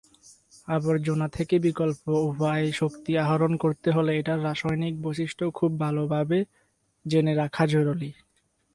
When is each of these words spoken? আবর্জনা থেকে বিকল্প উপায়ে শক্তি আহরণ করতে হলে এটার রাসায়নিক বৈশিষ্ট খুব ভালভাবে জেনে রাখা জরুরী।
আবর্জনা 0.67 1.27
থেকে 1.27 1.55
বিকল্প 1.59 2.03
উপায়ে 2.29 2.67
শক্তি 2.71 3.11
আহরণ 3.17 3.51
করতে 3.57 3.89
হলে 3.91 4.11
এটার 4.17 4.39
রাসায়নিক 4.43 4.93
বৈশিষ্ট 5.01 5.39
খুব 5.53 5.71
ভালভাবে 5.79 6.39
জেনে 7.05 7.33
রাখা 7.35 7.63
জরুরী। 7.67 8.09